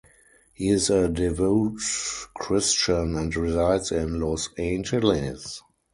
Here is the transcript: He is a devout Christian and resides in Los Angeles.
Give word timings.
He 0.55 0.69
is 0.69 0.89
a 0.89 1.07
devout 1.09 1.77
Christian 2.33 3.15
and 3.17 3.35
resides 3.35 3.91
in 3.91 4.19
Los 4.19 4.49
Angeles. 4.57 5.61